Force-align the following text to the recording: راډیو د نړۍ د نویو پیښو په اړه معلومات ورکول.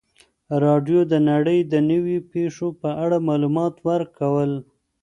راډیو 0.63 0.99
د 1.11 1.13
نړۍ 1.29 1.59
د 1.71 1.73
نویو 1.89 2.27
پیښو 2.33 2.67
په 2.81 2.89
اړه 3.03 3.17
معلومات 3.29 3.75
ورکول. 3.89 4.51